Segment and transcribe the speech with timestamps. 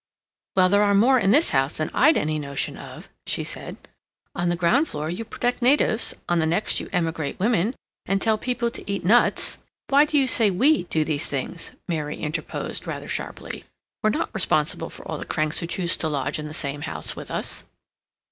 [0.55, 3.77] "Well, there are more in this house than I'd any notion of," she said.
[4.33, 7.75] "On the ground floor you protect natives, on the next you emigrate women
[8.07, 9.59] and tell people to eat nuts—"
[9.89, 13.65] "Why do you say that 'we' do these things?" Mary interposed, rather sharply.
[14.01, 17.15] "We're not responsible for all the cranks who choose to lodge in the same house
[17.15, 17.65] with us."